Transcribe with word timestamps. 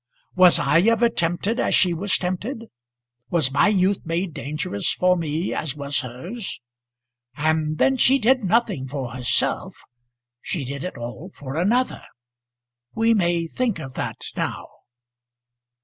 Was 0.35 0.57
I 0.57 0.79
ever 0.79 1.09
tempted 1.09 1.59
as 1.59 1.75
she 1.75 1.93
was 1.93 2.17
tempted? 2.17 2.65
Was 3.29 3.51
my 3.51 3.67
youth 3.67 3.99
made 4.03 4.33
dangerous 4.33 4.91
for 4.91 5.15
me 5.15 5.53
as 5.53 5.75
was 5.75 5.99
hers? 5.99 6.59
And 7.37 7.77
then 7.77 7.97
she 7.97 8.17
did 8.17 8.43
nothing 8.43 8.87
for 8.87 9.11
herself; 9.11 9.75
she 10.41 10.65
did 10.65 10.83
it 10.83 10.97
all 10.97 11.29
for 11.35 11.55
another. 11.55 12.01
We 12.95 13.13
may 13.13 13.45
think 13.47 13.77
of 13.77 13.93
that 13.93 14.17
now." 14.35 14.65